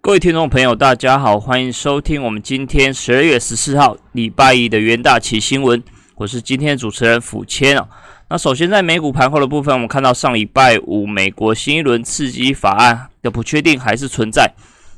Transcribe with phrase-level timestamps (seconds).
[0.00, 5.82] 各位听众朋友，大家好，欢迎收听我们今天十二月十四号礼拜一的元大旗新闻。
[6.14, 7.86] 我是今天的主持人府谦哦。
[8.28, 14.50] 那首先在美股盘后的部分，我们看到上礼拜五美国新一轮刺激法案的不确定还是存在。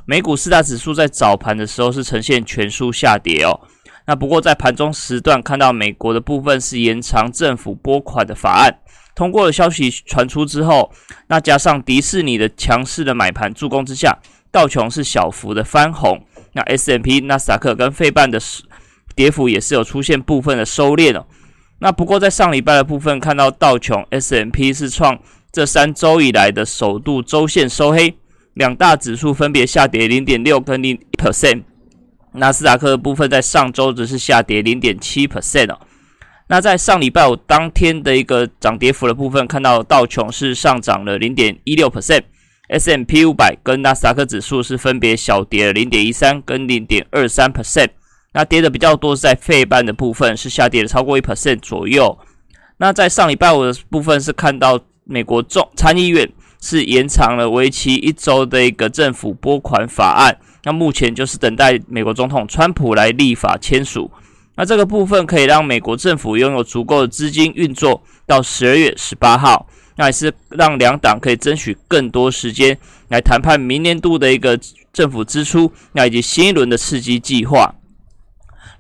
[0.04, 3.60] 美股四大指数在早盘的时候是呈现全数下跌哦。
[4.06, 8.78] 那不过在盘中时段看到美国的部分是延长政府拨款的法案
[9.14, 10.90] 通过的消息传出之后，
[11.28, 14.18] 那加上迪士尼的强势的买盘助攻之下。
[14.50, 18.38] 道琼是小幅的翻红，那 S M P、纳斯达克跟费半的
[19.14, 21.24] 跌幅也是有出现部分的收敛哦。
[21.78, 25.18] 那不过在上礼拜的部分，看到道琼 S M P 是创
[25.50, 28.14] 这三周以来的首度周线收黑，
[28.52, 31.62] 两大指数分别下跌零点六跟零 percent。
[32.34, 35.78] 纳斯达克的部分在上周只是下跌零点七 percent 哦。
[36.48, 42.22] 那在上礼拜五当天的一个涨跌幅的部分，看到道琼是上涨了零点一六 percent。
[42.68, 47.90] S M P 五百跟纳斯达克指数是分别小跌了零点一三跟零点二三 percent，
[48.32, 52.18] 那跌的比较多是在费半的部分是下跌了超过一 percent 左右。
[52.78, 56.26] 那在上礼拜五的部分是看到美国众参议院
[56.62, 64.10] 是延长了为期一周的一个政府拨款法案，那目前就是等待美国总统川普来立法签署。
[64.54, 69.66] 那这个部分可以让美国政府拥有足够的资金运作到十二月十八号。
[69.96, 72.76] 那也是让两党可以争取更多时间
[73.08, 74.58] 来谈判明年度的一个
[74.90, 77.74] 政府支出，那以及新一轮的刺激计划。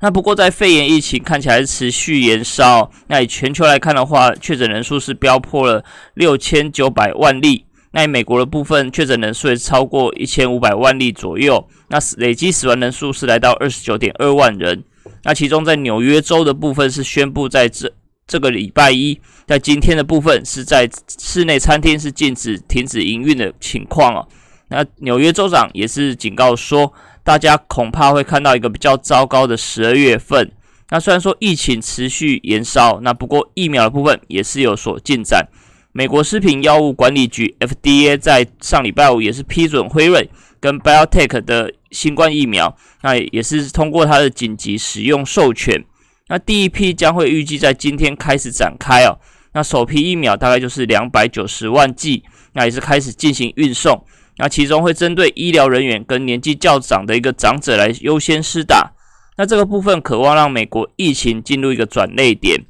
[0.00, 7.66] 那不过在肺炎疫情看起来持续延烧，那以全球来看的话，确诊人数是飙破了六千九百万例。
[7.92, 14.84] 那美国的部分确诊人数也超过一千五百万例左右，那累计死亡人数是来到二十九点二万人。
[15.24, 17.92] 那其中在纽约州的部分是宣布在这。
[18.24, 24.26] 这个礼拜一，在今天的部分是在室内餐厅是禁止停止营运的情况哦。
[24.68, 30.50] 那纽约州长也是警告说，大家恐怕会看到一个比较糟糕的十二月份。
[30.90, 35.48] 那虽然说疫情持续延烧，那不过疫苗的部分也是有所进展。
[35.94, 45.84] 美国食品药物管理局 FDA 在上礼拜五也是批准辉瑞跟 BioTech 的新冠疫苗，那也是通过它的紧急使用授权。
[46.28, 49.18] 那第一批将会预计在今天开始展开哦。
[49.52, 52.24] 那首批疫苗大概就是两百九十万剂，
[52.54, 54.02] 那也是开始进行运送。
[54.38, 58.92] 那其中会针对医疗人员跟年纪较长的一个长者来优先施打。
[59.36, 62.64] 那这个部分渴望让美国疫情进入一个转捩点。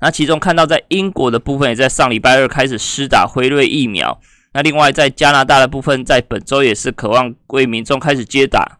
[0.00, 4.20] 那其中看到在英国的部分也在上礼拜二开始施打辉瑞疫苗。
[4.52, 8.78] 那另外在加拿大的部分在本周也是渴望为民众开始接打。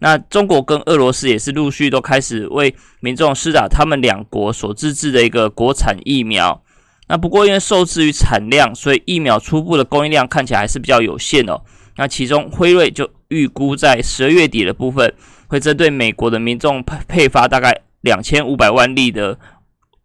[0.00, 6.62] 那中国跟俄罗斯也是陆续都开始为民众施打他们两国所自制的一个国产疫苗。
[7.08, 11.62] 那不过因为受制于产量，所以疫苗初步的供应量看起来还是比较有限哦。
[11.96, 15.14] 那其中辉瑞就预估在十二月底的部分，
[15.46, 19.38] 会针对美国的民众配配发大概两千五百万例的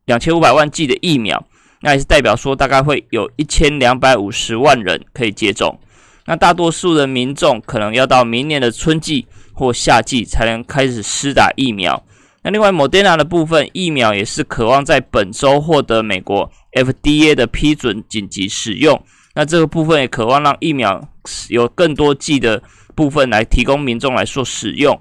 [0.09, 1.46] 两千五百万剂的疫苗。
[1.81, 5.80] 那也是代表说大概会有一千两百五十万人可以接种。
[6.25, 9.25] 那大多数的民众可能要到明年的春季。
[9.59, 12.02] 或夏季才能开始施打疫苗。
[12.44, 19.03] 那另外，Moderna 的部分疫苗也是渴望在本周获得美国 FDA 的批准紧急使用。
[19.36, 21.06] 那这个部分也渴望让疫苗
[21.50, 22.64] 有更多剂的
[22.96, 24.98] 部分来提供民众来做使用。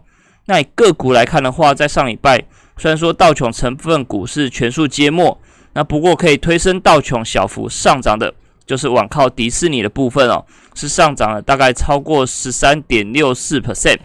[0.47, 2.43] 那以个股来看的话，在上礼拜
[2.79, 5.39] 虽然说道琼成分股是全数皆末，
[5.75, 8.33] 那不过可以推升道琼小幅上涨的，
[8.65, 13.99] 就是网靠迪士尼的部分哦，是上涨了大概超过十三点六四 percent。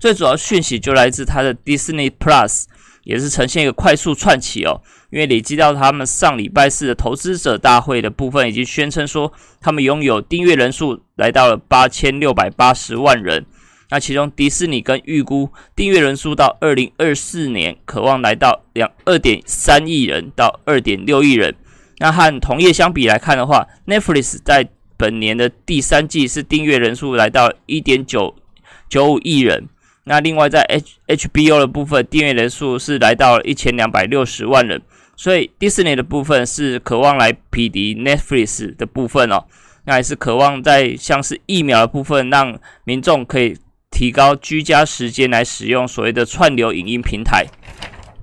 [0.00, 2.64] 最主要讯息就来自它的 Disney Plus，
[3.04, 4.80] 也是呈现一个快速窜起哦。
[5.10, 13.44] 因为累积到他们上礼拜四的投资者大会的部分，已经宣称说他们拥有订阅人数来到了八千六百八十万人。
[13.90, 21.54] 那其中迪士尼跟预估订阅人数到二零二四年，渴望来到两二点三亿人到二点六亿人。
[21.98, 28.36] 那和同业相比来看的话，Netflix 在本年的第三季是订阅人数来到一点九
[28.88, 29.68] 九五亿人。
[30.04, 34.80] 那另外在 H HBO 的部分订阅人数是来到一千两百六十万人，
[35.16, 39.44] 所以迪士尼的部分是渴望来匹敌 Netflix 的部分哦。
[39.84, 43.56] 那还是渴望在像是疫苗的部分，让民众可以
[43.98, 47.44] 提高居家时间来使用所谓的串流影音平台。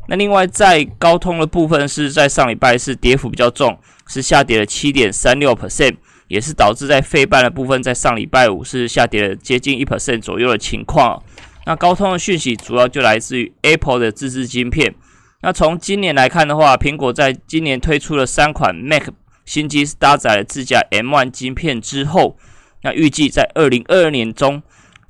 [0.07, 3.77] 那另外在高通的部分是在上礼拜是跌幅比较重，
[4.07, 5.97] 是下跌了七点三六 percent，
[6.29, 11.21] 也是导致在费半的部分在上礼拜五是下跌了接近一 percent 左右的情况。
[11.65, 14.95] 那高通的讯息主要就来自于 Apple 的自制晶片。
[15.41, 19.09] 那从今年来看的话，苹果在今年推出了三款 Mac
[19.43, 22.37] 新机，搭载了自家 M1 晶片之后，
[22.83, 24.63] 那预计在二零二二年中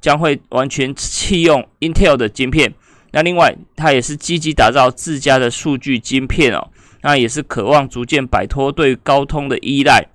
[0.05, 2.75] 将会完全弃用 Intel 的晶片。
[3.09, 6.69] 那另外，它也是积极打造自家的数据晶片哦。
[7.01, 10.05] 那也是渴望逐渐摆脱对高通的依赖。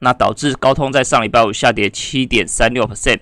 [0.00, 3.20] 那导致高通在上礼拜五下跌七点三六 percent。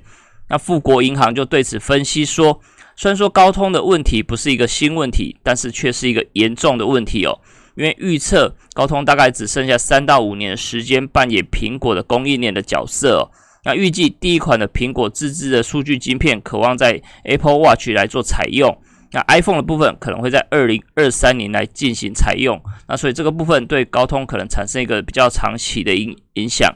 [0.49, 2.61] 那富国银行就对此分析说，
[2.97, 7.39] 虽然说高通的问题不是一个新问题，但是却是一个严重的问题哦。
[7.77, 13.31] 因为预测高通大概只剩下三到五年时间扮演苹果的供应链的角色哦。
[13.65, 18.77] 那预计第一款的苹果自制的数据晶片，渴望在 Apple Watch 来做采用。
[19.13, 22.61] 那 iPhone 的部分可能会在二零二三年来进行采用。
[22.89, 26.75] 那所以这个部分对高通可能产生一个比较长期的影影响。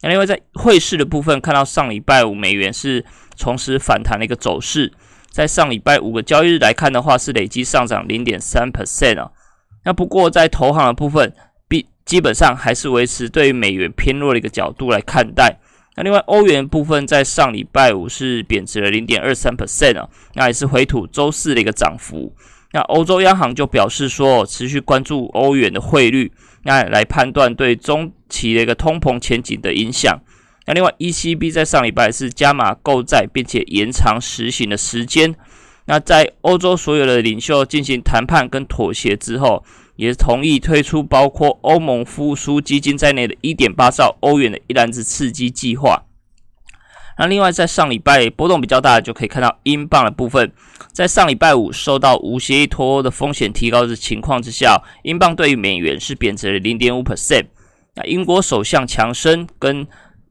[0.00, 3.04] 那另外在汇市的部分，看到上礼拜五美元是
[3.36, 4.92] 重拾反弹的一个走势，
[5.30, 9.30] 在上礼拜五个交易日来看的话，是累计上涨零点三 percent 啊。
[9.84, 11.32] 那不过在投行的部分，
[11.68, 15.58] 比基本上还是维持对于美元偏弱的一个角度来看待。
[15.96, 22.32] 那另外欧元部分在上礼拜五是贬值了零点二三 percent 啊，那也是回吐周四的一个涨幅。
[22.72, 26.30] 那欧洲央行就表示说，持续关注欧元的汇率，
[26.64, 30.20] 那来判断对中期的一个通膨前景的影响。
[30.66, 35.34] 那另外 ECB 在上礼拜是加码购债，并且延长实行的时间。
[35.86, 39.64] 那在欧洲所有的领袖进行谈判跟妥协之后，
[39.96, 46.04] 也同意推出包括欧盟复苏基金在内的1.8兆欧元的一篮子刺激计划。
[47.18, 50.52] 那另外在上礼拜波动比较大的，就可以看到英镑的部分，
[50.92, 57.46] 在上礼拜五受到无协议脱欧的风险提高的情况之下，英镑对于美元是贬值了0.5%。
[57.94, 59.86] 那英国首相强生跟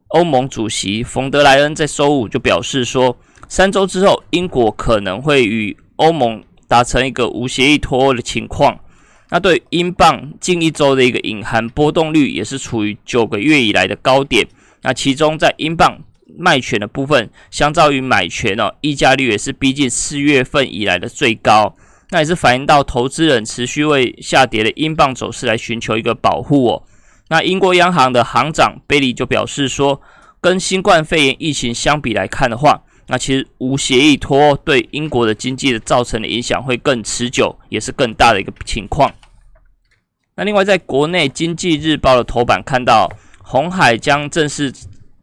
[0.09, 3.17] 欧盟主席冯德莱恩在周五就表示说。
[3.47, 8.79] 三周之后，英国可能会与欧盟达成一个无协议脱欧的情况。
[9.29, 14.47] 那对英镑近一周的一个隐含波动率也是处于九个月以来的高点。
[14.81, 15.97] 那其中在英镑
[16.37, 21.75] 卖权的部分，相较于买权哦，溢价率也是逼近四月份以来的最高。
[22.11, 26.83] 那也是反映到投资人持续为下跌的英镑走势来寻求一个保护哦。
[27.29, 29.99] 那英国央行的行长贝利就表示说，
[30.39, 39.11] 跟新冠肺炎疫情相比来看的话，那其实无协议脱对英国的经济的造成的影响会更持久，也是更大的一个情况。
[40.35, 43.09] 那另外，在国内经济日报的头版看到，
[43.43, 44.73] 红海将正式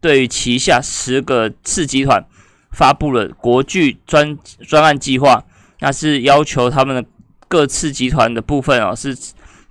[0.00, 2.24] 对于旗下十个次集团
[2.70, 5.44] 发布了国巨专专案计划，
[5.80, 7.04] 那是要求他们的
[7.48, 9.14] 各次集团的部分哦，是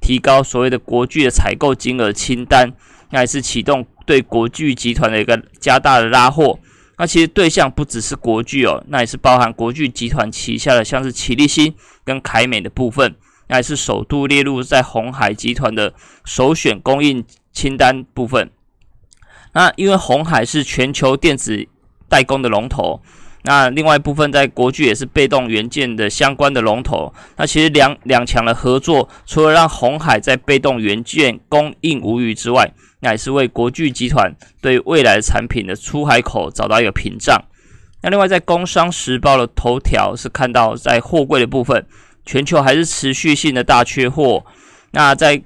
[0.02, 2.74] 提高所谓的国巨的采购金额清单，
[3.12, 6.60] 那也是启动对国巨集团的一个加大的拉货。
[7.02, 13.16] 那其实对象不只是国巨哦，那也是包含国巨集团旗下的像是奇力新跟凯美的部分，
[13.48, 18.52] 那也是首度列入在红海集团的首选供应清单部分。
[19.54, 21.68] 那因为红海是全球电子
[22.08, 23.02] 代工的龙头。
[23.44, 27.12] 那另外一部分在国巨也是被动元件的相关的龙头。
[27.38, 37.44] 那其实两两强的合作，除了让红海在被动元件供应无虞之外，那也是为国巨集团对未来产品的出海口找到一个屏障。
[38.04, 41.86] 那另外在工商时报的头条是看到在货柜的部分，
[42.26, 44.46] 全球还是持续性的大缺货。
[44.92, 45.42] 那在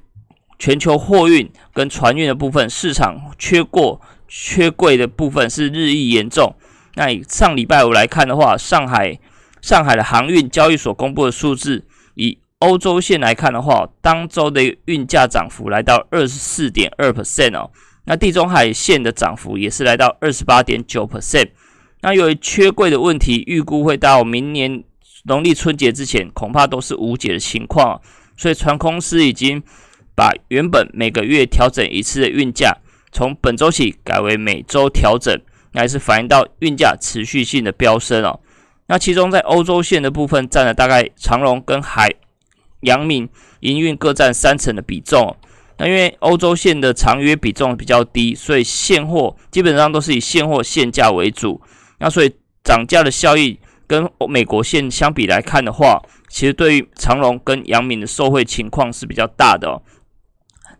[0.58, 6.56] 全球货运跟船运的部分，市场缺过缺柜的部分是日益严重。
[6.96, 9.20] 那以上礼拜五来看的话，上海
[9.62, 11.86] 上海的航运交易所公布的数字，
[12.16, 17.70] 以欧洲线来看的话，当周的运价涨幅来到二十四点二 percent 哦。
[18.06, 21.50] 那地中海线的涨幅也是来到二十八点九 percent。
[22.02, 24.84] 那由于缺柜的问题，预估会到明年
[25.24, 28.00] 农历春节之前，恐怕都是无解的情况。
[28.38, 29.62] 所以船公司已经
[30.16, 32.78] 把原本每个月调整一次的运价，
[33.12, 35.38] 从本周起改为每周调整。
[35.76, 38.40] 还是反映到运价持续性的飙升哦。
[38.88, 42.10] 那其中在欧洲线的部分占了大概长荣跟海
[42.82, 43.28] 阳明
[43.62, 45.36] 营运各占三成的比重。
[45.78, 51.62] 那因为欧洲线的长约比重比较低，所以现货基本上都是以现货现价为主。
[52.00, 59.82] 那所以涨价的效益跟美国线相比来看的话，其实对于长荣跟阳明的受惠情况是比较大的哦。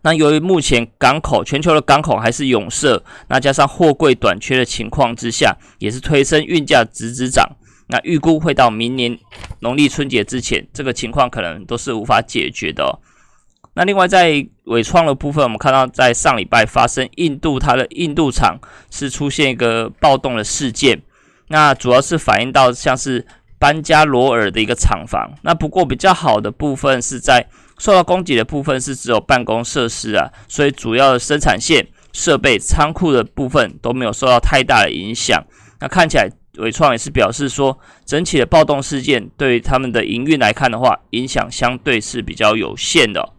[0.06, 7.44] 那由于目前港口全球的港口还是涌塞，那加上货柜短缺的情况之下，也是推升运价直直涨。
[7.88, 9.18] 那预估会到明年
[9.58, 13.00] 农历春节之前，这个情况可能都是无法解决的。
[13.74, 18.60] 那另外在尾创的部分，我们看到在上礼拜发生印度它的印度厂
[18.92, 21.02] 是出现一个暴动的事件，
[21.48, 23.26] 那主要是反映到像是
[23.58, 25.32] 班加罗尔的一个厂房。
[25.42, 27.48] 那不过比较好的部分是在。
[27.78, 35.44] 受到攻击的部分是只有办公设施啊，所以主要的生产线设备、仓库的部分都没有受到太大的影响。
[35.80, 36.28] 那看起来
[36.58, 43.34] 伟创也是表示说，整体的暴动事件对于他们的营运来看的话，影响相对是比较有限的。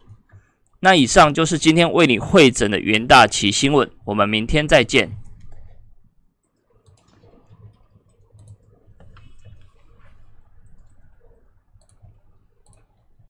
[0.81, 5.17] 那以上就是今天为你会诊的元大旗新闻，我们明天再见。